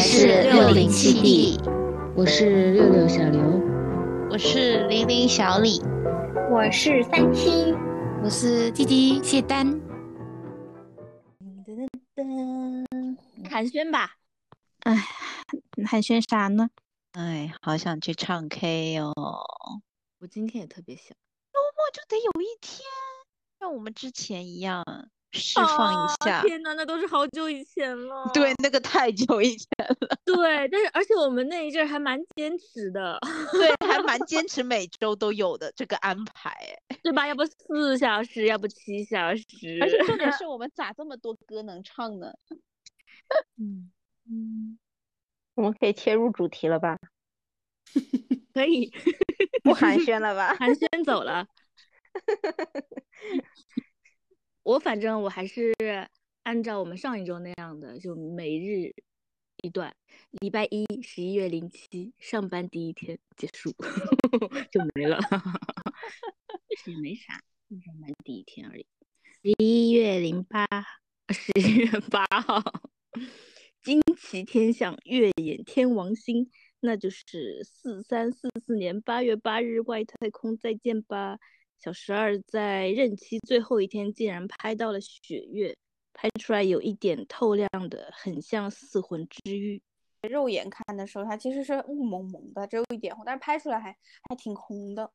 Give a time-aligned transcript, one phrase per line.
[0.00, 1.60] 是六零七 D，
[2.16, 3.42] 我是六六小刘，
[4.30, 5.78] 我是零零小李，
[6.50, 7.74] 我是三七，
[8.24, 9.66] 我是弟弟谢丹。
[11.38, 13.16] 噔噔噔，
[13.50, 14.16] 寒暄吧。
[14.84, 14.96] 哎，
[15.86, 16.70] 寒暄啥呢？
[17.12, 19.12] 哎，好想去唱 K 哦！
[20.18, 22.88] 我今天也特别想，周末就得有一天，
[23.60, 24.82] 像我们之前一样。
[25.32, 26.42] 释放一下！
[26.42, 28.28] 天哪，那都是好久以前了。
[28.34, 30.18] 对，那个太久以前了。
[30.24, 33.18] 对，但是而且我们那一阵还蛮坚持的。
[33.52, 36.52] 对，还蛮坚持每周都有的这个安排，
[37.02, 37.26] 对吧？
[37.28, 39.78] 要不四小时，要不七小时。
[39.80, 42.32] 而且重点是 我们咋这么多歌能唱呢？
[43.56, 43.90] 嗯
[44.28, 44.78] 嗯，
[45.54, 46.98] 我们可以切入主题了吧？
[48.52, 48.92] 可以，
[49.62, 50.54] 不寒暄了吧？
[50.58, 51.46] 寒暄走了。
[54.70, 55.74] 我反正我还是
[56.44, 58.94] 按照我们上一周那样的，就每日
[59.64, 59.92] 一段。
[60.40, 63.74] 礼拜一，十一月零七，上班第一天结束
[64.70, 65.18] 就没了，
[66.86, 68.86] 也没啥，上班第一天而已。
[69.42, 70.64] 十一月零八，
[71.30, 72.62] 十一月八号，
[73.82, 81.40] 惊奇天象，月掩天王星，那就是四三四四年八月八日，外太空再见吧。
[81.80, 85.74] 小十二在任期最后一天，竟然拍到了雪月，
[86.12, 89.80] 拍出来有一点透亮的，很像四魂之玉。
[90.28, 93.96] 肉眼看的时候，它其实是雾蒙蒙的，只有一点红，但是拍出来还
[94.28, 95.10] 还挺红的。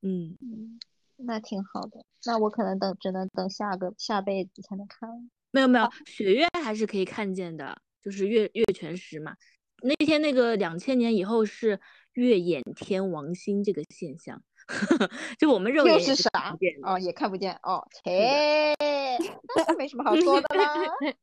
[0.00, 0.80] 嗯嗯，
[1.16, 2.02] 那挺好的。
[2.24, 5.30] 那我可能等只能等下个下辈子才能看。
[5.50, 9.36] 没有没有，雪月还是可以看见的，就是月月全食嘛。
[9.82, 11.78] 那天那个两千年以后是
[12.14, 14.42] 月掩天王星这个现象。
[15.38, 16.56] 就我们肉眼是啥？
[16.82, 17.86] 哦，也看不见哦。
[17.92, 18.74] 切，
[19.78, 20.66] 没什么好说的啦。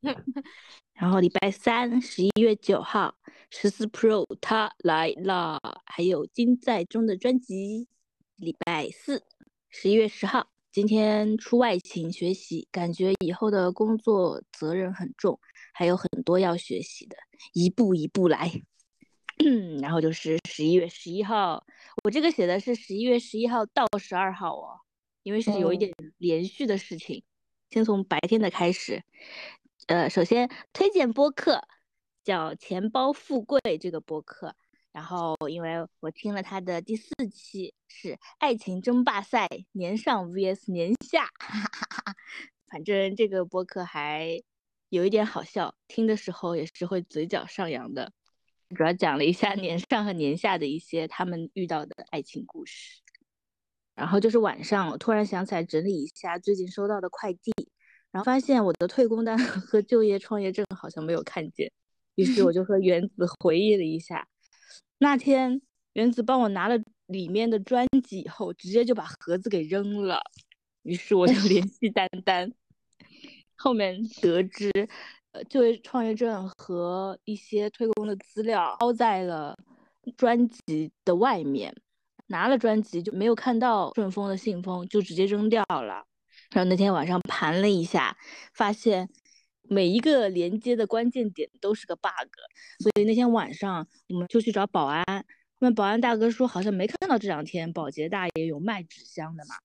[0.94, 3.16] 然后礼拜三，十一月九号，
[3.50, 7.88] 十四 Pro 它来了，还有金在中的专辑。
[8.36, 9.24] 礼拜四，
[9.70, 15.40] 十一月十号，今天出外勤学习，感觉以后的工作责任很重，
[15.74, 17.18] 还有很多要学习的，
[17.54, 18.52] 一步一步来。
[19.82, 21.66] 然后就是十一月十一号，
[22.04, 24.80] 我这个写的是十一月十一号到十二号哦，
[25.24, 27.24] 因为是有一点连续的事情。
[27.70, 29.04] 先从白天的开始，
[29.88, 31.68] 呃，首先推荐播客
[32.24, 34.56] 叫《钱包富贵》这个播客，
[34.92, 42.16] 然后因为我听了他的第四期是爱情争霸赛年上 vs 年下，哈哈哈，
[42.68, 44.40] 反正这个播客还
[44.90, 48.14] 有一点好笑，听的时候也是会嘴角上扬的。
[48.74, 53.02] 主要讲了一下年上和年下的一些他们遇到的爱情故事，
[53.96, 57.52] 然后就是晚上，我突然想起来整理一下最近收到的快递，
[58.12, 61.72] 然后发现我的退工单 和就业创业证好像没有看见，
[62.16, 64.28] 于是我就和原子回忆了一下，
[64.98, 65.62] 那天
[65.94, 70.22] 原子帮我拿了里面的专辑以后，直接就把盒子给扔了，
[70.82, 72.52] 于是我就 联系丹丹，
[73.56, 74.72] 后面得知。
[75.34, 79.58] 呃，就业创业证和一些退工的资料包在了
[80.16, 81.76] 专辑的外面，
[82.28, 86.06] 拿了专辑就没有看到顺丰的信封，就直接扔掉了。
[86.52, 88.16] 然后那天晚上盘了一下，
[88.54, 89.10] 发现
[89.64, 92.30] 每一个连接的关键点都是个 bug，
[92.80, 95.04] 所以那天晚上我们就去找保安，
[95.58, 99.56] 那保安大哥说好像没看到这两天保洁大爷有卖纸箱的嘛，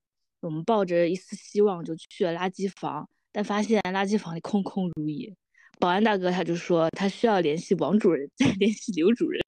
[0.40, 5.36] 我们抱着一丝希望就去了垃圾房，但发现垃圾房里空空如也。
[5.80, 9.40] 保安大哥他就说他需要联系王主任， 再联系刘主任，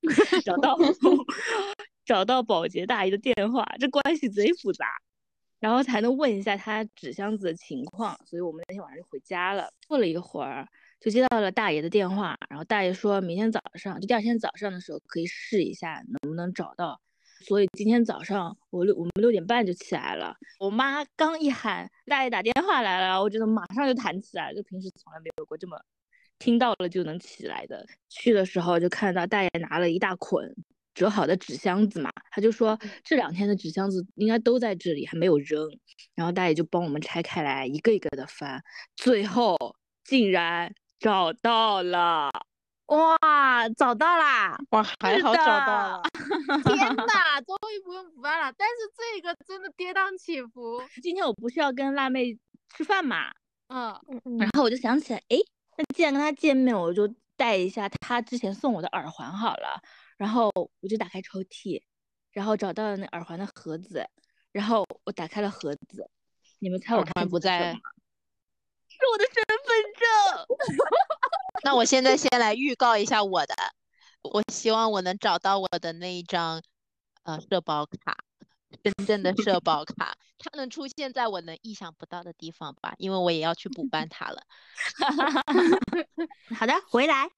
[0.44, 0.76] 找到
[2.04, 4.86] 找到保洁大爷的电话，这关系贼复杂，
[5.60, 8.18] 然后才能问一下他纸箱子的情况。
[8.24, 10.66] 所以我们那天晚上就回家了，过了一会儿
[11.00, 17.00] 就接到了大爷的电话，然后大爷说明天早上就第二天早上的时候可以试一下能不能找到。
[17.40, 20.34] 所以今天早上我六我们六点半就起来了。
[20.58, 25.78] 我妈刚一喊大爷打电话来了，我真的马上就弹起来，就平时从来没有过这么
[26.38, 27.86] 听到了就能起来的。
[28.08, 30.54] 去的时候就看到大爷拿了一大捆
[30.94, 35.68] 折好的纸箱子嘛，他就说这两天的纸箱子应该都在这里，还没有扔。
[36.14, 38.62] 然后大爷就帮我们拆开来，一个一个的翻，
[38.96, 39.56] 最后
[40.04, 42.30] 竟然找到了。
[42.86, 44.56] 哇，找到啦！
[44.70, 46.02] 哇，还好找到了！
[46.64, 48.52] 天 哪，终于不用补办了。
[48.56, 50.80] 但是这个真的跌宕起伏。
[51.02, 52.38] 今天我不是要跟辣妹
[52.74, 53.32] 吃饭嘛？
[53.68, 54.00] 嗯，
[54.38, 55.36] 然后我就想起来，哎，
[55.76, 59.82] 那既然跟她见面，我就带一下她之前送我的耳环好了。
[60.16, 60.50] 然后
[60.80, 61.82] 我就打开抽屉，
[62.30, 64.08] 然后找到了那耳环的盒子，
[64.52, 66.08] 然后我打开了盒子，
[66.60, 67.72] 你们猜我看不在？
[68.88, 69.66] 是我的身份
[69.98, 70.46] 证。
[71.62, 73.54] 那我现在先来预告一下我的，
[74.22, 76.62] 我希望我能找到我的那一张
[77.24, 78.16] 呃社保卡，
[78.82, 82.94] 真正的社保卡，它能出现在我能意想不到的地方吧？
[82.98, 84.42] 因为我也要去补办它了。
[86.56, 87.28] 好的，回来。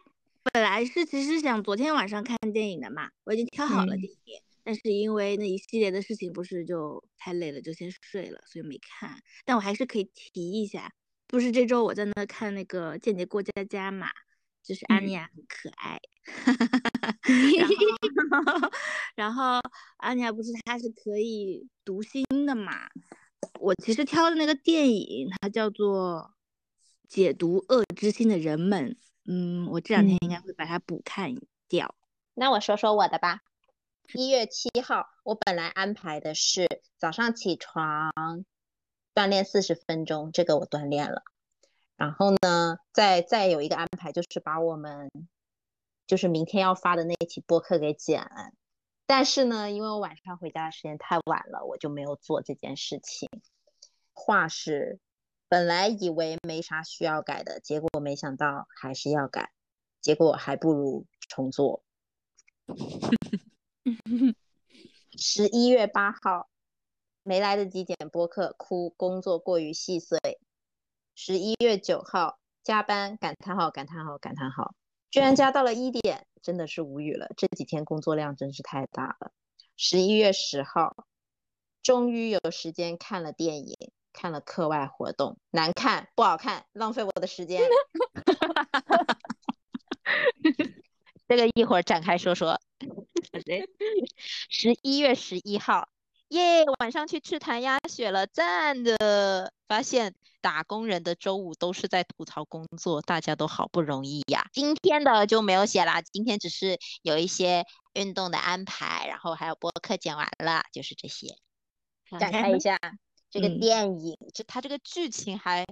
[0.53, 9.21] 本来是其实想昨天晚上看电影的嘛，我已经挑好了电影，但是因为那一系列的事情，不是就太累了，就先睡了，所以没看。
[9.45, 10.91] 但我还是可以提一下，
[11.29, 14.09] 不是这周我在那看那个《间谍过家家》嘛，
[14.63, 16.01] 就是安妮亚很可爱，
[18.17, 18.71] 然后
[19.15, 19.61] 然后
[19.99, 22.89] 安妮亚不是她是可以读心的嘛？
[23.61, 26.33] 我其实挑的那个电影，它叫做
[27.09, 28.91] 《解读恶之心的人们》。
[29.31, 31.35] 嗯，我这两天应该会把它补看
[31.69, 31.95] 掉。
[32.35, 33.43] 那我说说我的吧。
[34.15, 36.67] 一月七号，我本来安排的是
[36.97, 38.11] 早上起床
[39.19, 41.25] 锻炼四十分钟，这个我锻炼了。
[41.97, 45.11] 然后呢，再再有一个安排就是把我们
[46.07, 48.31] 就是明天要发的那期播客给剪。
[49.07, 53.29] 但是呢，因为我晚上回家的时间太晚了，我就没有做这件事情。
[54.13, 55.01] 话是。
[55.49, 59.51] 本来以为没啥需要改的，结果没想到还是要改，
[60.01, 61.83] 结果还不如重做。
[65.17, 66.51] 十一月八号
[67.29, 70.19] 没来得及剪播客，哭，工作过于细碎。
[71.15, 74.75] 十一月九号加班，感叹号感叹号感叹号，
[75.11, 77.29] 居然加到了一点，真的是无语了。
[77.37, 79.31] 这几天工作量真是太大了。
[79.77, 81.05] 十一月十号
[81.83, 83.77] 终于有时间看了电影。
[84.11, 87.63] 看了课外活动，难看不好看，浪费我的时间。
[91.29, 92.59] 这个一会儿展开说说。
[94.49, 95.89] 十一月十一号，
[96.29, 99.53] 耶，晚上去吃谭鸭血了，赞的。
[99.67, 104.49] 发现打工人的周五都是在吐槽工作，大家都好不容易呀。
[104.51, 111.37] 今天的就没有写啦，今天只是有一些运动的安排，然后还有播客剪完了，就是这些。
[112.19, 112.79] 展开一下。
[113.31, 115.67] 这个电影，就他这个剧情还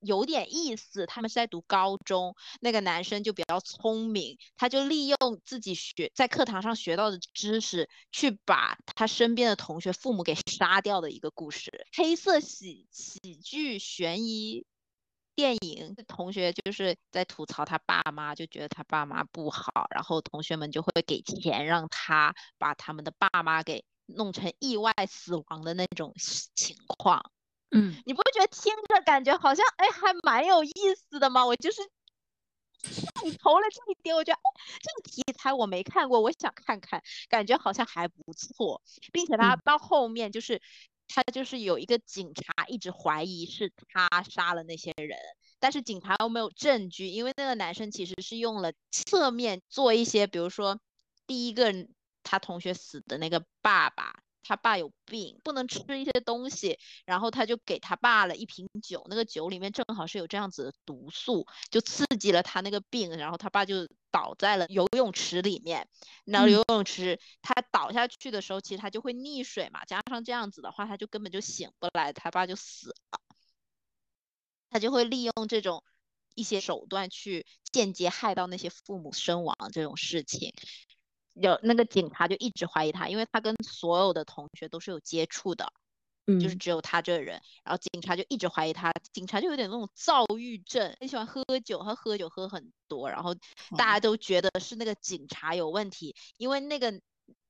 [0.00, 1.06] 有点意思。
[1.06, 11.86] 他们是在读高中，那个男生就比较聪明，他就利用自己学在课堂上学到的知识，去把他身边的同学父母给杀掉的一个故事。
[11.92, 14.64] 黑色喜喜剧悬疑
[15.34, 23.84] 电影，同学就是在吐槽他爸妈，就觉得他爸妈不好，然后同学们就会给钱让他把他们的爸妈给。
[24.12, 26.12] 弄成意外死亡的那种
[26.56, 27.30] 情况，
[27.70, 31.44] 嗯，你不觉听着感觉好像哎还蛮有意思的嘛？
[31.44, 31.82] 我就是
[33.24, 34.50] 你投了这一点，我觉得哎
[34.80, 38.82] 这个题材我没看过，我想看看，感觉好像还不错，
[39.12, 40.60] 并且他到后面就是
[41.06, 45.18] 他就是有一个警察一直怀疑是他杀了那些人，
[45.58, 50.80] 但是警察又没有证据，因为那个男生其实是用了侧面做一些，比如说
[51.26, 51.72] 第一个。
[52.22, 65.88] 他同学死的那个爸爸，他爸有病，不能吃一些东西，然后他就给他爸了一瓶酒，那个酒里面正好是有这样子的毒素，就刺激了他那个病，然后他爸就倒在了游泳池里面。
[66.24, 73.20] 然后游泳池他倒下去的时候，其实他就会溺水嘛，加上这样子的话，他就根本就醒不来，他爸就死了。
[74.70, 75.82] 他就会利用这种
[76.34, 80.54] 一些手段去间接害到那些父母身亡这种事情。
[81.40, 85.72] 有那个警察就一直怀疑他，因为他跟所有的同学都是有接触的，
[86.26, 93.34] 嗯，就是只有他这个人，然后警察就一直怀疑他，警察就有点那种躁郁症，很喜欢喝酒，他喝酒喝很多，然后
[93.78, 97.00] 大家都觉得是那个警察有问题，因为那个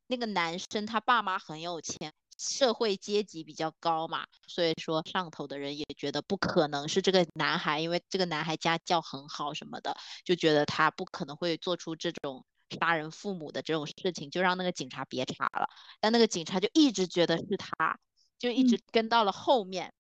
[0.07, 12.45] 那个男生他爸妈很有钱，社会阶级比较高嘛，所以说上头的人也觉得不可能是这个男孩，因为这个男孩家教很好什么的，就觉得他不可能会做出这种。
[12.79, 15.69] 杀人父母的这种事情，就让那个警察别查了。
[16.01, 17.99] 但那个警察就一直觉得是他，
[18.39, 19.93] 就一直跟到了后面，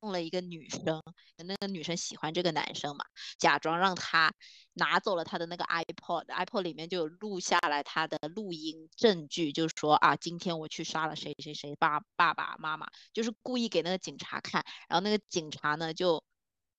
[0.00, 1.02] 弄了一个女生，
[1.36, 3.04] 那个女生喜欢这个男生嘛，
[3.38, 4.32] 假装让他
[4.74, 14.64] 拿走了他的那个 iPod，iPod 里面就有录下来他的录音证据，就是说啊，今天我去杀了谁谁谁爸爸爸妈妈，就是故意给那个警察看。
[14.88, 16.22] 然后那个警察呢，就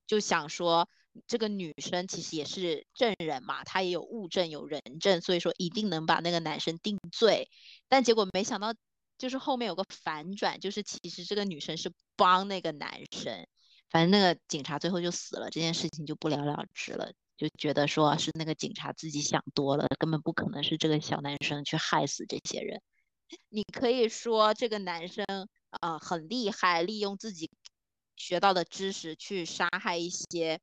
[0.07, 0.89] 就想说。
[1.27, 7.49] 这个女生其实也是证人嘛，她也有物证有人证，所以说一定能把那个男生定罪。
[7.87, 8.73] 但结果没想到，
[9.17, 13.45] 就是后面有个反转，就是其实这个女生是帮那个男生，
[13.89, 22.81] 反正那个警察最后就死了，这件事情就不了了之了，就觉得说是那个警察自己想多了，根本不可能是这个小男生去害死这些人。
[23.49, 25.25] 你可以说这个男生
[25.81, 27.49] 呃很厉害，利用自己
[28.15, 30.61] 学到的知识去杀害一些。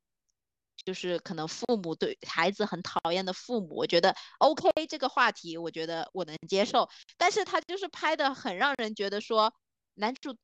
[0.87, 6.87] 就是可能父母对孩子很讨厌的父母，我觉得 OK 这个话题，我觉得我能接受。
[7.17, 9.53] 但是他就是拍的很让人觉得说，
[9.95, 10.37] 男主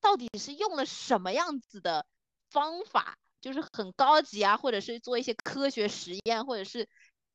[0.00, 2.06] 到底是用了什么样子的
[2.48, 6.88] 方法，就是很高级啊，或者是做一些科学实验，或者是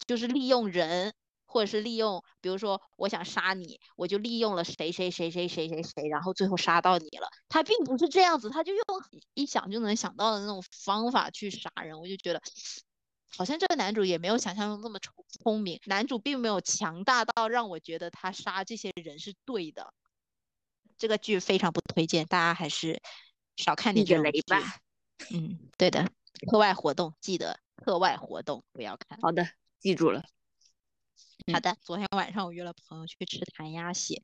[0.08, 1.14] 就是利用人。
[1.58, 7.28] 或者是利用，比如说我想杀你，我就利用了谁谁谁谁谁谁谁，然后最后杀到你了。
[7.50, 8.84] 他并不是这样子，他就用
[9.34, 12.00] 一想就能想到的那种方法去杀人。
[12.00, 12.40] 我就觉得，
[13.36, 15.82] 好像这个男主也没有想象中那么聪聪明。
[15.86, 19.92] 男主并没有强大到让我觉得他杀这些人是对的。
[20.96, 23.02] 这个剧非常不推荐，大家还是
[23.56, 24.62] 少看点这种剧吧。
[25.32, 26.08] 嗯，对的，
[26.52, 29.18] 课外活动记得课外活动不要看。
[29.20, 29.50] 好的，
[29.80, 30.24] 记住了。
[31.54, 34.22] 好的，昨天晚上我约了朋友去吃谭鸭血，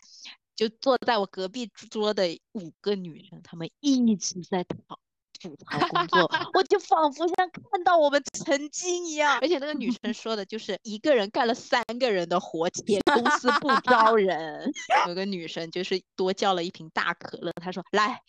[0.55, 5.00] 就坐在我隔壁桌的五个女生，她们一直在讨
[5.39, 9.39] 吐槽工作，我就仿佛像看到我们曾经一样。
[9.41, 14.71] 而且那个女生 说的就是一个人干了三个人的活，且公司不招人。
[15.07, 18.21] 有个女生就是多叫了一瓶大可乐，她说：“来，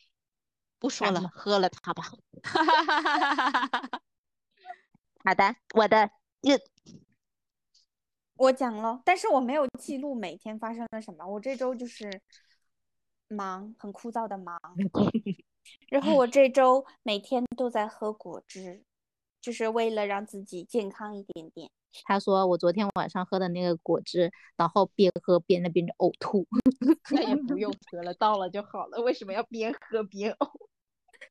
[0.78, 2.04] 不说了，喝了它吧。
[5.24, 6.10] ”好的，我的
[6.42, 6.58] 就。
[8.36, 11.26] 我讲了，但是我没有记录每天发生了什么。
[11.26, 12.20] 我这周就是
[13.28, 14.58] 忙，很枯燥的忙。
[15.88, 18.82] 然后我这周每天都在喝果汁，
[19.40, 21.70] 就是为了让自己健康一点点。
[22.02, 26.46] 他说我昨天晚上喝的那个果汁，然后边喝边那边呕吐。
[27.12, 29.00] 那也不用喝了，倒了就好了。
[29.00, 30.50] 为什么要边喝边呕？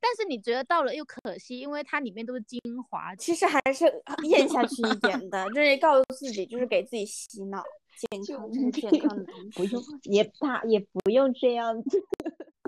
[0.01, 2.59] 但是你觉得到了又可惜，因为它里面都是精
[2.89, 3.85] 华，其实还是
[4.23, 5.47] 咽下去一点的。
[5.49, 7.63] 就是 告诉自己，就是给自己洗脑，
[7.97, 12.03] 健康是 健康的东西，不用也他也不用这样子。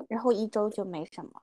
[0.08, 1.42] 然后一周就没什么。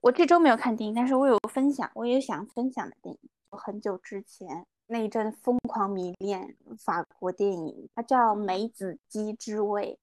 [0.00, 3.30] 我这周没有看电影，但是我有分享，我有想分享的电影。
[3.50, 9.98] 我很久之前那一阵疯狂迷恋法国电影，它叫《梅子鸡之味》，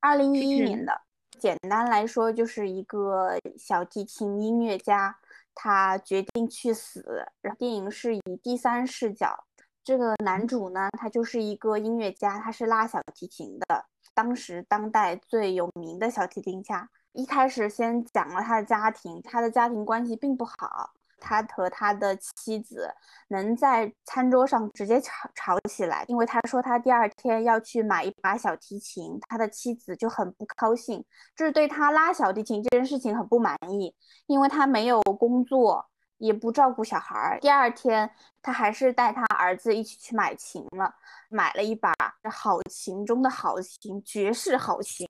[0.00, 1.02] 二零一一年的。
[1.40, 5.16] 简单来说，就是一个小提琴音乐家，
[5.54, 7.26] 他决定去死。
[7.40, 9.46] 然后电影是以第三视角，
[9.82, 16.90] 这个男主呢，他就是一个音乐家，他是拉小提琴的，当时当代最有名的小提琴家。
[17.12, 20.92] 一开始先讲了他的家庭，他的家庭关系并不好。
[21.20, 22.92] 他和他的妻子
[23.28, 31.04] 能在餐桌上直接吵吵起来，因为他说他第二天要去买一把小提琴，他的妻子就很不高兴，
[31.36, 33.94] 就是对他拉小提琴这件事情很不满意，
[34.26, 35.89] 因为他没有工作。
[36.20, 37.40] 也不照顾小孩儿。
[37.40, 38.08] 第二天，
[38.42, 40.94] 他还是带他儿子一起去买琴了，
[41.30, 41.92] 买了一把
[42.30, 45.06] 好琴中的好琴，绝世好琴。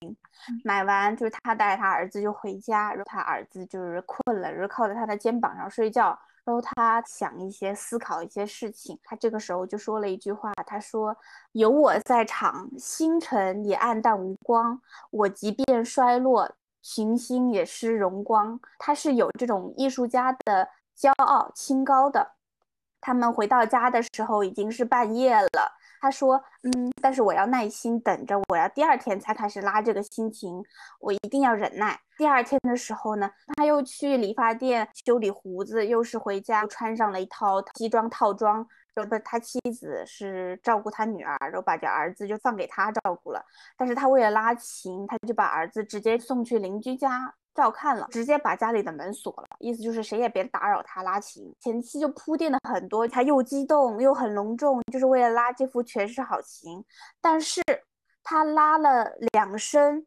[0.65, 6.17] 买完，就是他带他儿子就回家，然后他儿子就是困了，然后靠在他的肩膀上睡觉。
[6.43, 8.99] 然后他想一些，思考一些事情。
[9.05, 11.15] 他这个时候就说了一句话，他说
[11.53, 16.51] ：“有我在场，星辰也暗淡无光；我即便衰落，
[16.83, 20.69] 群星也失荣光。”他是有这种艺术家的。
[21.01, 22.33] 骄傲清高的，
[23.01, 25.73] 他们回到家的时候已经是半夜了。
[26.03, 30.63] 他说：“嗯，但是我要耐心等着，我要第二天才开始拉这个心情，
[30.99, 38.67] 我一定要忍耐。”第二天的时候呢，他又去理发店修理胡子，又是回家穿上了一套西装套装。
[38.93, 43.43] 然后他妻子是照顾他女儿，然后把这儿子就放给他照顾了。
[43.77, 47.35] 但是他为了拉琴，他就把儿子直接送去邻居家。
[47.61, 51.55] 照看了，直接把家里的门锁了，意思就是谁也别打扰他拉琴。
[51.61, 56.83] 前期就铺垫的很多，他又激动又很隆重，就是为了拉这副全是好琴。
[57.21, 57.61] 但是
[58.23, 60.07] 他拉了两声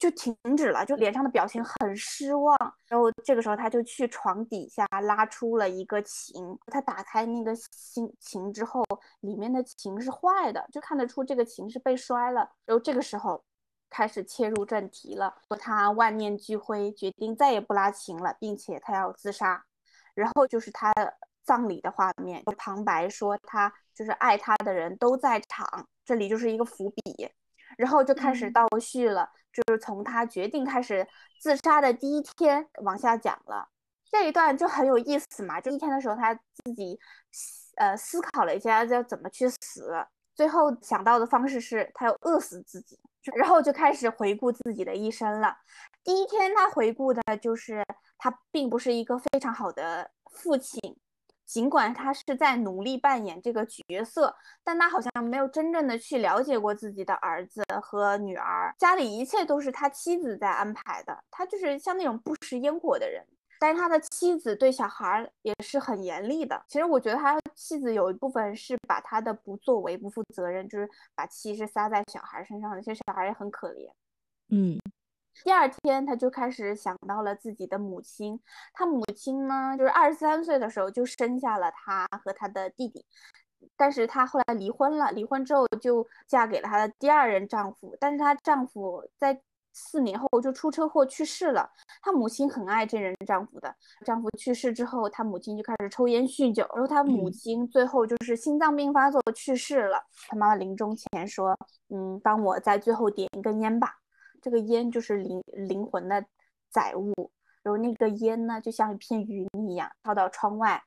[0.00, 2.56] 就停止了，就脸上的表情很失望。
[2.88, 8.84] 然后这个时候他就去床底下拉出了一个琴，他打开那个新琴之后，
[9.20, 12.50] 里面的琴是坏的，就看得出这个琴是被摔了。
[12.66, 13.40] 然后这个时候。
[13.90, 19.64] 开始切入正题了，说他万念俱灰，决定再也不拉琴了，并且他要自杀。
[20.14, 20.92] 然后就是他
[21.42, 27.30] 葬礼的画面，旁白说他就是爱他的人都在场，这里就是一个伏笔。
[27.78, 31.06] 然后就开始倒叙了，就是从他决定开始
[31.40, 33.68] 自杀的第一天往下讲了。
[34.10, 36.98] 这一段就很有意思嘛，就一天的时候他自己
[37.76, 40.04] 呃思考了一下要怎么去死，
[40.34, 42.98] 最后想到的方式是他要饿死自己。
[43.34, 45.56] 然后就开始回顾自己的一生了。
[46.02, 47.84] 第一天，他回顾的就是
[48.16, 50.80] 他并不是一个非常好的父亲，
[51.44, 54.34] 尽管他是在努力扮演这个角色，
[54.64, 58.74] 但他好像没有真正的去了解过自己的儿子和女儿。
[58.78, 63.26] 家里一切都是他妻子在安排的，他就是像那种不食烟火的人。
[63.60, 66.60] 但是他的妻子对小孩儿也是很严厉的。
[66.66, 72.80] 其实我觉得他妻子有一部分是把他的不作为、不负责任，就是把气是撒在小孩身上的。
[72.80, 73.90] 其实小孩也很可怜。
[74.48, 74.78] 嗯，
[75.44, 78.40] 第二天他就开始想到了自己的母亲。
[78.72, 83.04] 他母亲呢，就是二十三岁的时候就生下了他和他的弟弟。
[83.76, 87.94] 但是他后来离婚了，离婚之后就嫁给了她的第二任丈夫。
[88.00, 89.38] 但是她丈夫在
[89.72, 91.70] 四年后就出车祸去世了。
[92.02, 93.74] 她母亲很爱这任丈夫的，
[94.04, 96.66] 丈夫去世之后，她母亲就开始抽烟酗酒。
[96.74, 100.02] 然后她母亲最后就是心脏病发作去世了。
[100.28, 101.56] 她妈妈临终前说
[101.88, 103.94] ：“嗯，帮我在最后点一根烟吧，
[104.40, 106.24] 这个烟就是灵灵魂的
[106.70, 107.30] 载物。”
[107.62, 110.82] 然后那个烟呢，就像一片云一样飘到窗外，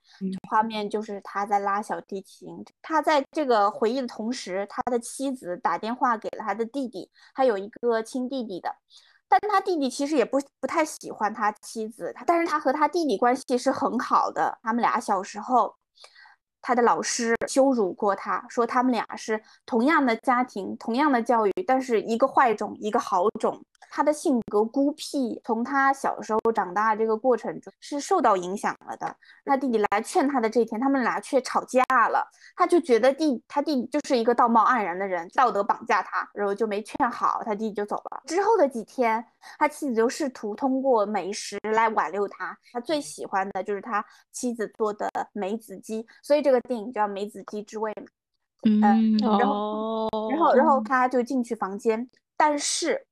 [0.49, 2.65] 画面就是他在拉小提琴。
[2.81, 8.75] 他在这个回忆的同时，他的妻子打电话给了他的弟弟，他有一个亲弟弟的，
[9.29, 14.57] 但他弟弟其实也不不太喜欢他妻子，但是他和他弟弟关系是很好的。
[14.63, 15.75] 他们俩小时候，
[16.63, 23.63] 他的老师羞辱过他，说他们俩是同样的家庭，同样的教育，但是一个坏种，一个好种。
[23.95, 29.15] 他的性格孤僻，从他小时候长大这个过程中是受到影响了的。
[29.45, 32.27] 他弟弟来劝他的这一天，他们俩却吵架了。
[32.55, 38.23] 他就觉得弟他弟弟就是一个道貌岸然的人，道德绑架他，然后就没劝好，他弟弟就走了。
[38.25, 39.23] 之后的几天，
[39.59, 42.57] 他妻子就试图通过美食来挽留他。
[42.71, 48.07] 他最喜欢的就是他妻子做的梅子鸡，所以这电影叫《梅子鸡之味》嘛。
[48.63, 53.05] 嗯，然后，然后，然后他就进去房间，但是。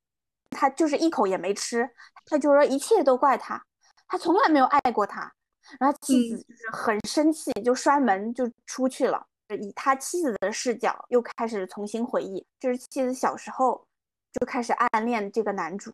[0.54, 1.88] 他就是一口也没吃，
[2.26, 3.64] 他就说一切都怪他，
[4.06, 5.32] 他从来没有爱过他。
[5.80, 9.26] 然后妻子就是很生气，就摔门就出去了。
[9.58, 13.82] 以他妻子的视角，又开始重新回忆，就是妻子小时候
[14.34, 15.90] 就开始暗恋这个男主。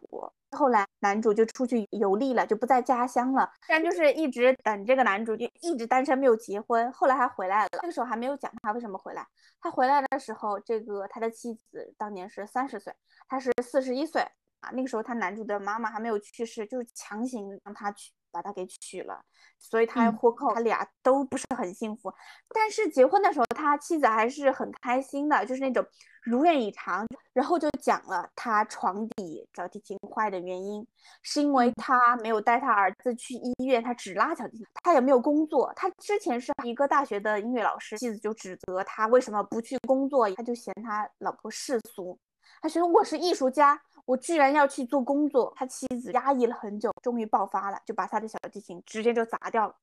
[0.57, 3.51] 后来男主就出去游历了，就不在家乡了。
[3.67, 6.91] 虽然就是一直等这个男主，就一直单身没有结婚。
[6.93, 9.27] 后来还回来了，那个时候还没有讲他为什么回来。
[9.61, 12.93] 他回来的时候，这个他的妻子当年是三十岁，
[13.29, 14.27] 他是四十一岁。
[14.61, 19.21] 啊，那个时候他男主的妈妈还没有去世，就是强行让他去，把他给娶了，
[19.59, 22.13] 所以他婚后他俩都不是很幸福。
[22.55, 25.85] 但是结婚的时候，他妻子还是很开心的，就是那种
[26.23, 27.07] 如愿以偿。
[27.33, 30.85] 然后就讲了他床底小提琴坏的原因，
[31.23, 35.73] 是因为他没有带他儿子去医院，他只拉小提琴，他也没有工作。
[35.77, 42.19] 他之前是一个大学的音乐老师，妻子就指责他为什么不去工作，他就嫌他老婆世俗，
[42.61, 43.81] 他说我是艺术家。
[44.09, 49.75] 我居然要去做工作，他妻子压抑了很久，终于爆发了，就把他的小提琴直接就砸掉了。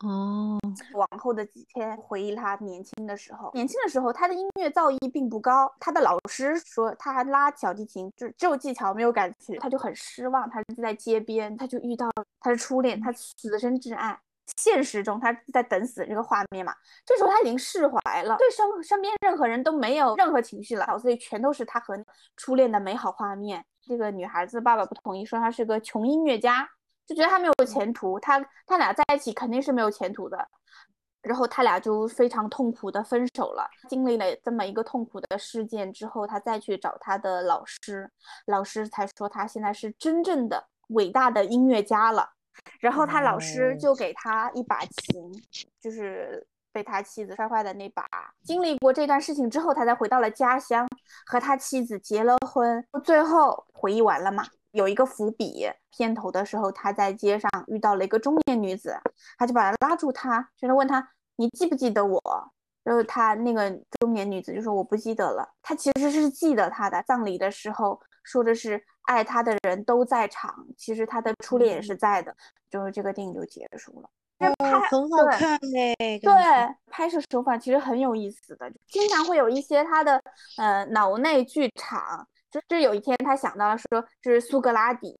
[0.00, 0.58] 哦，
[0.94, 10.50] 往后的几天回忆他年轻的时候，年轻的时候他的音乐造诣并不高，他的老师说他还拉小提琴就是只有技巧没有感情，他就很失望。
[10.50, 14.18] 他就在街边，他就遇到他的初恋，他此生挚爱。
[14.56, 21.96] 现实中他在等死这个画面嘛，这时候他已经释怀了，对身身边任何人都没有任何情绪了，脑子里全都是他和
[22.36, 23.64] 初恋的美好画面。
[23.82, 26.68] 这个女孩子爸爸不同意，说他是个穷音乐家，
[27.06, 30.48] 就觉得他没有前途，他他俩在一起肯定是没有前途的。
[31.22, 33.68] 然后他俩就非常痛苦的分手了。
[33.88, 38.08] 经历了这么一个痛苦的事件之后，他再去找他的老师，
[38.46, 42.35] 老师才说他现在是真正的伟大的音乐家了。
[42.80, 45.32] 然后他老师就给他一把琴，
[45.80, 48.04] 就是被他妻子摔坏的那把。
[48.44, 50.86] 经历过这段事情之后，他才回到了家乡，
[51.26, 52.84] 和他妻子结了婚。
[53.02, 55.66] 最后回忆完了嘛，有一个伏笔。
[55.90, 58.94] 片头的时候，他在街上遇到了一个中年女子，
[59.38, 62.20] 他就把她拉住，他就是问他：“你记不记得我？”
[62.84, 67.02] 然后他那个中年女子就说：“我不记得了。”他其实是记得他的。
[67.04, 68.84] 葬礼的时候说的是。
[69.06, 72.36] 爱他的人都在场，其实他的初恋也是在的，
[72.70, 74.10] 就是这个电影就结束了。
[74.38, 74.54] 哦，
[74.90, 76.30] 很好看哎，对，
[76.90, 80.22] 拍摄手法其实很有意思的，经常会有一些他的
[80.58, 82.28] 呃脑内剧场。
[82.48, 85.18] 就是有一天他想到了说，就是苏格拉底，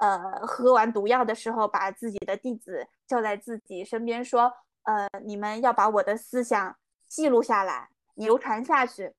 [0.00, 6.76] 呃，喝完毒药的时候，把自己的弟子叫在自己身边说，呃，你们要把我的思想
[7.08, 9.12] 记录下来，流传下去。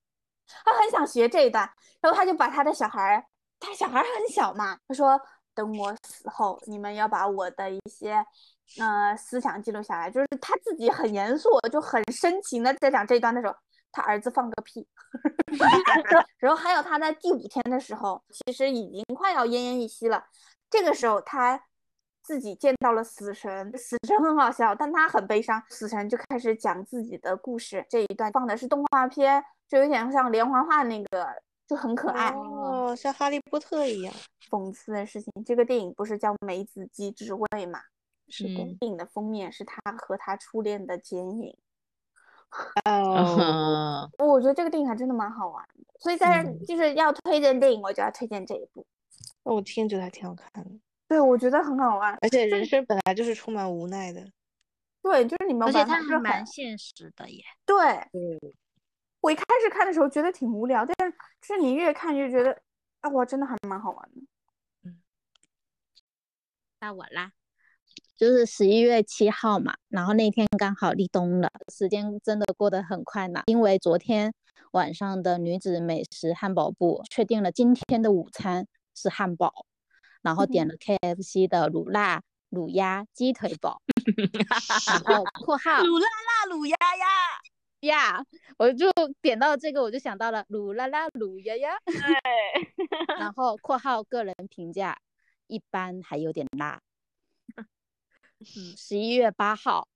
[0.64, 1.70] 他很想学这一段，
[2.02, 3.26] 然后他就把他的小孩。
[3.60, 5.20] 他小孩很小嘛，他说
[5.54, 8.24] 等我死后，你们要把我的一些
[8.80, 10.10] 呃思想记录下来。
[10.10, 13.54] 就是他自己很严肃，就很深情的在讲这一段的时候，
[13.92, 14.88] 他儿子放个屁。
[16.38, 20.24] 然后还有他在第五天的时候，其实已经快要奄奄一息了。
[20.70, 21.62] 这个时候他
[22.24, 25.62] 自己见到了死神，死神很好笑，但他很悲伤。
[25.70, 27.86] 死神就开始讲自己的故事。
[27.90, 31.28] 这一段放的是动画片，就有点像连环画那个。
[31.70, 34.12] 就很可爱哦，像哈利波特一样。
[34.50, 37.80] 讽刺的事情，这个电影不是叫《梅子鸡之味》吗？
[38.28, 41.56] 是的，嗯电影的封面是他和他初恋的剪影。
[42.86, 48.84] 哦，嗯 我觉得这个电影还真的蛮好玩的，所以在嗯就是要推荐电影，我就要推荐这一部。
[49.44, 50.72] 那我听觉得还挺好看的，
[51.08, 54.26] 对，我觉得很好玩，而且人生本来就是充满无奈的。
[55.04, 57.44] 对，就是你没有而且它还蛮现实的耶。
[57.66, 57.78] 对。
[58.14, 58.40] 嗯，
[59.22, 62.62] 我一开始看的时候觉得挺无聊，但是就是你越看越觉得，
[63.02, 64.22] 啊，哇，真的还蛮好玩的。
[64.84, 65.02] 嗯
[66.80, 67.34] 到我啦，
[68.16, 73.44] 就是十一月七号嘛，然后那天刚好立冬了，时间真的过得很快呢。
[73.48, 74.34] 因为昨天
[74.72, 79.66] 晚上的女子美食汉堡部确定了今天的午餐是汉堡，
[80.22, 83.82] 然后点了 KFC 的卤辣卤鸭鸡腿堡，
[85.06, 87.08] 然后括号卤辣辣卤鸭鸭，
[87.82, 88.24] 呀，
[88.58, 91.96] 我就点到这个，我就想到了鲁啦啦鲁呀呀，对，
[93.20, 95.00] 然后括号个人评价
[95.48, 96.82] 一般，还有点辣。
[98.40, 99.88] 嗯，十一月八号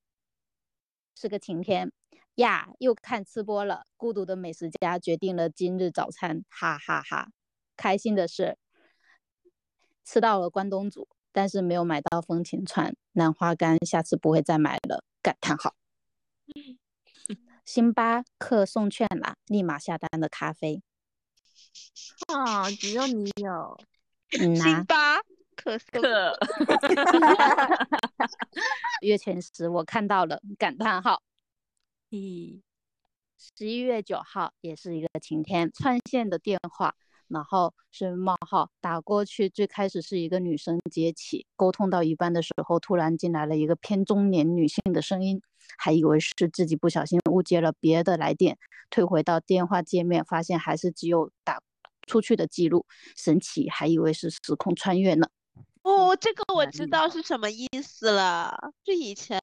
[1.14, 1.92] 是个晴天
[2.36, 3.86] 呀，又看吃播了。
[3.96, 7.30] 孤独的美食家决定了今日早餐，哈哈哈
[7.76, 8.58] 开心的是
[10.04, 15.74] 吃到了关东煮，但是没有买到风情串、南花干，下次不会再买了，感叹号。
[17.64, 20.82] 星巴克送券啦，立马下单的咖啡。
[22.28, 23.78] 啊，只有你有。
[24.38, 25.20] 嗯呐、星巴
[25.54, 26.38] 克送可
[29.00, 31.22] 月全食我看到了，感叹号。
[32.10, 32.60] 咦，
[33.38, 36.94] 十一月九号也是一个晴天，串线的电话，
[37.28, 45.40] 然后是冒号打过去，最开始是一个女生接起，沟通到一半的时候，突然进来了一个偏中年女性的声音，
[45.78, 48.58] 还以为是自己不小心误接了别的来电，
[48.90, 51.60] 退回到电话界面，发现还是只有打
[52.06, 52.84] 出去的记录，
[53.16, 55.28] 神奇，还以为是时空穿越呢。
[55.82, 58.72] 哦，这个我知道是什么意思了。
[58.82, 59.38] 就以前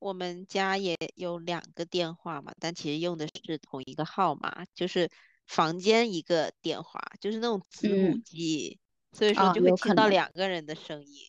[0.00, 5.08] 我们家也有两个电话嘛，但其实用的是同一个号码，就是
[5.46, 8.80] 房间一个电话，就是那种子母嗯机，
[9.12, 11.28] 所以说啊就会听到两个人的声音。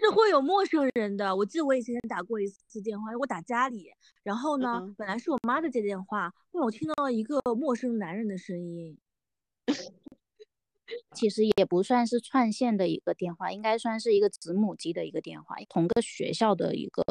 [0.00, 1.34] 是会有陌生人的。
[1.34, 3.90] 我记得我以前打过一次电话，我打家里，
[4.22, 8.98] 然后呢，嗯本来是我妈在接电话，后来我听到了一个陌生男人的声音。
[11.14, 17.02] 其实也不算是串线的一个电话，应该算是一个子母机的一个电话，同个学校的一个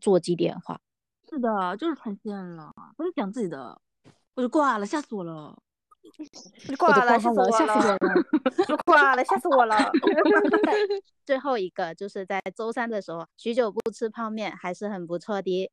[0.00, 0.80] 座机电话。
[1.28, 3.80] 是的，就是串线了，不是讲自己的，
[4.34, 5.60] 我就挂了，吓死我了。
[6.78, 7.98] 挂了，吓死我了！
[7.98, 8.76] 了！
[8.84, 9.76] 挂了，吓死我了！
[11.24, 15.70] 最后一个就是在周三的时候，许久不吃泡面，还是很不错的。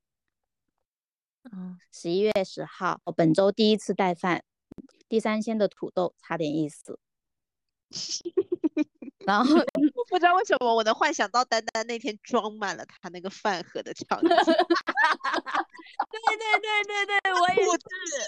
[1.51, 4.43] 嗯，十一月十号，我本周第一次带饭，
[5.07, 6.99] 第三鲜的土豆差点意思。
[9.25, 9.55] 然后
[10.09, 14.35] 不知道为什么我能幻想到丹丹那天装满了他那个饭盒的场景， 对
[16.37, 17.71] 对对对对，我也是。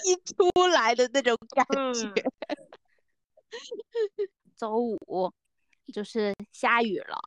[0.08, 2.12] 一出来的那种感嗯觉。
[4.56, 5.32] 周五
[5.92, 7.18] 就是下雨了，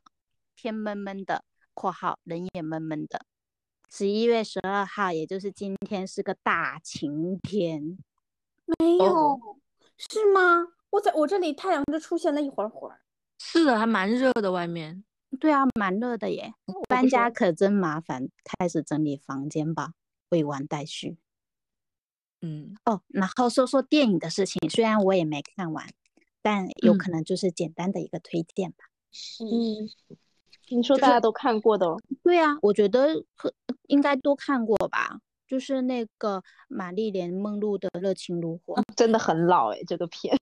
[0.56, 3.20] 天闷闷的（括号人也闷闷的）。
[3.88, 7.98] 十一月十二号，也就是今天是个大晴天。
[8.78, 9.38] 没有，
[9.96, 10.72] 是吗？
[10.90, 13.00] 我在我这里太阳就出现了一会儿会儿。
[13.38, 15.04] 是的，还蛮热的，外面。
[15.40, 16.54] 对啊，蛮热的耶。
[16.88, 19.92] 搬家可真麻烦，开始整理房间吧，
[20.30, 21.18] 未完待续。
[22.40, 25.86] 嗯，哦，然后说说电影的事情，虽然我也没看完，
[26.42, 28.84] 但有嗯可能就是简单的一个推荐吧。
[29.40, 29.88] 嗯，
[30.68, 33.52] 你说大家都看过的哦，对啊，我觉得可
[33.88, 35.20] 应该都看过吧。
[35.46, 40.36] 就是那个玛丽莲梦露的《热情如火》， 真的很老哎，这个片。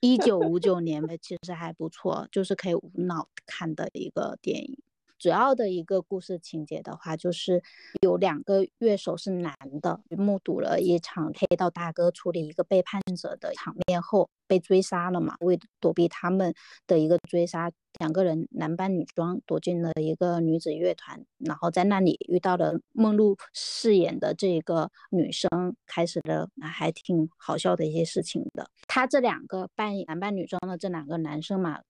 [0.00, 4.78] 一九五九年的，其实还不错，就是可以无脑看的一个电影。
[5.20, 7.62] 主要的一个故事情节的话，就是
[8.00, 15.36] 有两个乐手是男的，目睹了一场黑道大哥处理一个背叛者的场面后被追杀了嘛。
[15.40, 16.54] 为躲避他们
[16.86, 28.70] 的一个追杀，两个人男扮女装躲进了一个女子乐团，然后在那里遇到了梦露饰演的这个女生，开始了还挺好笑的一些事情的。
[28.88, 31.82] 他这两个扮男扮女装的这两个男生嘛，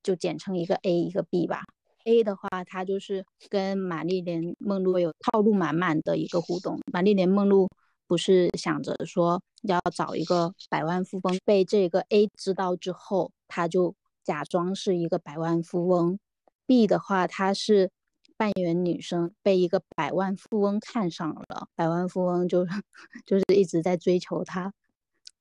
[0.00, 1.64] 就简称一个 A 一个 B 吧。
[2.04, 6.80] A 的话，他就是跟玛丽莲梦露有套路满满的一个互动。
[6.92, 7.68] 玛丽莲梦露
[8.06, 16.18] 不是想着说要找一个百万富翁，被这个 A 知道之后，他就假装是一个百万富翁。
[16.66, 17.90] B 的话，他是
[18.36, 22.66] 扮演女生，被一个百万富翁看上了，百万富翁就
[23.26, 24.72] 就是一直在追求她。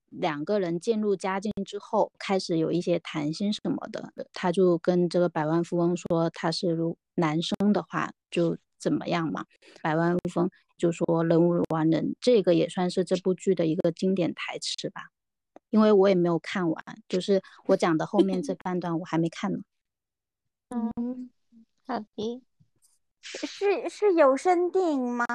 [0.09, 9.45] 两个人渐入佳境之后，开始有一些谈心什么的，他就跟这个百万富翁说，他是如男生的话就怎么样嘛。
[9.81, 15.03] 百万富翁就说人无完人，这个也算是这部剧的一个经典台词吧。
[15.69, 19.59] 因为我也没有看完，就是我讲的后面这半段我还没看呢。
[20.69, 21.29] 嗯，
[21.85, 22.41] 好的。
[23.45, 25.25] 是是有声电影吗？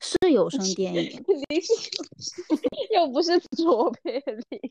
[0.00, 1.24] 是有声电影，
[2.94, 4.62] 又不是左贝里。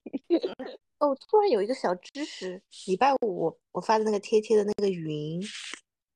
[1.00, 5.42] 哦，突然有一个小知识，礼拜五我我发的那个贴贴的那个云，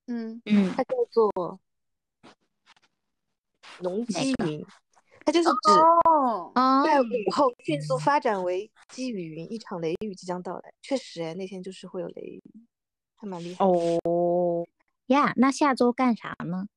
[0.08, 1.60] 嗯，嗯，它叫做
[3.80, 4.66] 农机云，
[5.26, 5.56] 它就是指
[6.86, 10.74] 在午后迅速发展为积雨云，一场雷雨即将到来。
[10.82, 12.44] 确实，哎，那天就是会有雷雨，
[13.16, 13.66] 还蛮厉害。
[13.66, 14.66] 哦
[15.12, 16.68] 呀，那下周干啥呢？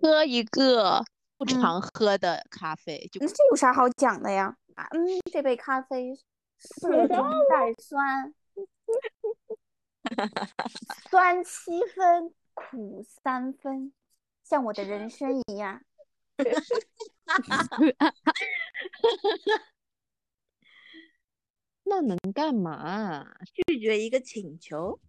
[0.00, 1.02] 喝一个
[1.38, 4.56] 不嗯常喝的咖啡，就这有啥好讲的呀？
[4.74, 6.14] 啊，嗯，这杯咖啡
[6.58, 8.34] 是中带酸，
[11.10, 13.92] 酸七分，苦三分，
[14.44, 15.82] 像我的人生一样。
[21.84, 23.26] 那能干嘛？
[23.54, 25.00] 拒绝一个请求，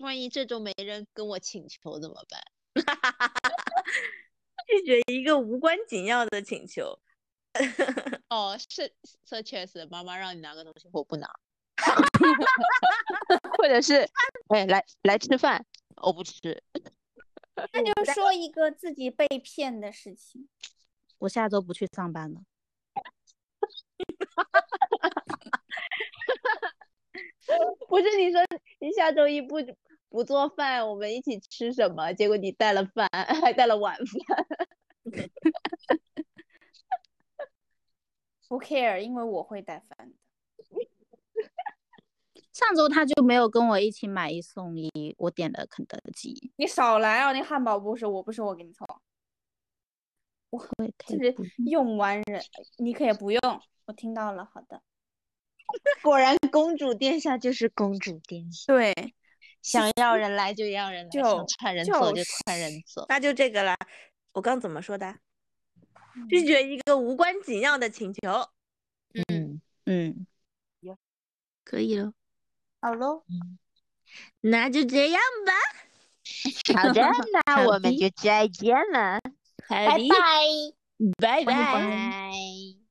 [0.00, 2.40] 万一这周没人跟我请求怎么办？
[4.66, 6.98] 拒绝一个无关紧要的请求。
[8.28, 8.92] 哦，是
[9.26, 11.26] such as，妈妈让你拿个东西，我不拿，
[13.56, 14.06] 或者是，
[14.48, 15.64] 哎，来来吃饭，
[16.02, 16.62] 我不吃。
[17.72, 20.48] 那就说一个自己被骗的事情。
[21.18, 22.40] 我下周不去上班了。
[27.88, 28.44] 不是你说
[28.80, 29.56] 你下周一不
[30.16, 32.10] 不做饭，我们一起吃什么？
[32.14, 33.06] 结果你带了饭，
[33.42, 34.46] 还带了晚饭。
[38.48, 40.16] 不 care，因为我会带饭的。
[42.50, 47.32] 上周他就没有跟我一起买一送一，我点了肯德基，你少来啊！
[47.32, 48.86] 那汉堡不是我，不是我给你凑，
[50.48, 51.30] 我也可就是
[51.66, 52.42] 用用完人，
[52.78, 53.40] 你可以不用。
[53.84, 54.80] 我听到了，好的。
[56.02, 58.94] 果然，公主殿下就是公主殿下，对，
[59.66, 63.04] 想要人来就让人来，就想串人走就就串人走。
[63.08, 63.76] 那就这个啦。
[64.32, 65.16] 我刚怎么说的？
[66.28, 68.48] 拒绝一个无关紧要的请求。
[69.28, 70.26] 嗯嗯，
[71.64, 72.12] 可以了，
[72.80, 73.24] 好喽，
[74.40, 75.52] 那就这样吧。
[76.80, 77.02] 好的，
[77.46, 79.20] 那我们就再见了，
[79.68, 79.98] 拜。
[81.18, 81.44] 拜拜。
[81.44, 82.85] 拜。